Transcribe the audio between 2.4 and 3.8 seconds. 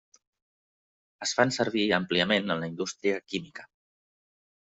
en la indústria química.